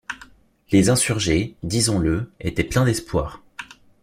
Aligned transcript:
Les 0.71 0.89
insurgés, 0.89 1.53
disons-le, 1.61 2.31
étaient 2.39 2.63
pleins 2.63 2.85
d’espoir. 2.85 3.43